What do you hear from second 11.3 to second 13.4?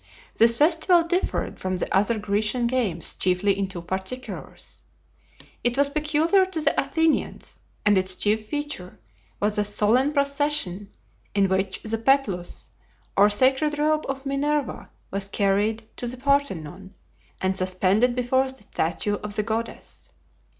in which the Peplus, or